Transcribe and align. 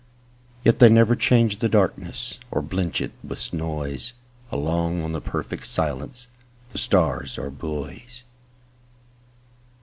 Yet 0.63 0.79
they 0.79 0.89
never 0.89 1.15
change 1.15 1.57
the 1.57 1.69
darknessOr 1.69 2.67
blench 2.67 3.01
it 3.01 3.11
with 3.23 3.53
noise; 3.53 4.13
Alone 4.51 5.03
on 5.03 5.11
the 5.11 5.21
perfect 5.21 5.65
silenceThe 5.65 6.25
stars 6.73 7.37
are 7.37 7.51
buoys. 7.51 8.23